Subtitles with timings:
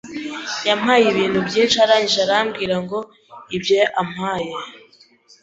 [0.67, 2.99] yampaye ibintu byinshi arangije arambwira ngo
[3.55, 4.53] ibyo ampaye